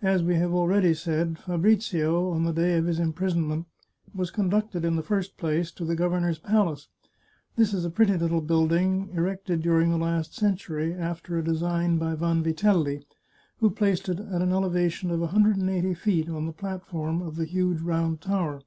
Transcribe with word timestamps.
As 0.00 0.22
we 0.22 0.36
have 0.36 0.54
already 0.54 0.94
said, 0.94 1.38
Fabrizio, 1.38 2.30
on 2.30 2.44
the 2.44 2.52
day 2.54 2.78
of 2.78 2.86
his 2.86 2.98
imprisonment, 2.98 3.66
was 4.14 4.30
conducted, 4.30 4.86
in 4.86 4.96
the 4.96 5.02
first 5.02 5.36
place, 5.36 5.70
to 5.72 5.84
the 5.84 5.94
gov 5.94 6.12
ernor's 6.12 6.38
palace. 6.38 6.88
This 7.56 7.74
is 7.74 7.84
a 7.84 7.90
pretty 7.90 8.16
little 8.16 8.40
building 8.40 9.10
erected 9.12 9.60
during 9.60 9.90
the 9.90 9.98
last 9.98 10.34
century, 10.34 10.94
after 10.94 11.36
a 11.36 11.44
design 11.44 11.98
by 11.98 12.14
Vanvitelli, 12.14 13.04
who 13.58 13.68
placed 13.68 14.08
it 14.08 14.18
at 14.20 14.40
an 14.40 14.50
elevation 14.50 15.10
of 15.10 15.20
a 15.20 15.26
hundred 15.26 15.56
and 15.58 15.68
eighty 15.68 15.92
feet, 15.92 16.30
on 16.30 16.46
the 16.46 16.54
plat 16.54 16.86
form 16.86 17.20
of 17.20 17.36
the 17.36 17.44
huge 17.44 17.82
Round 17.82 18.18
Tower. 18.22 18.62